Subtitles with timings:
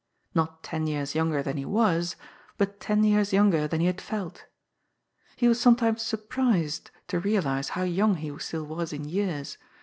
[0.33, 2.15] Not ten years younger than he was,
[2.57, 4.45] but ten years younger than he had felt.
[5.35, 9.59] He was sometimes surprised to realize how young he still was in years.